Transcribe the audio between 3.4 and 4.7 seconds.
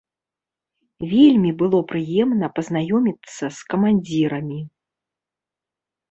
з камандзірамі.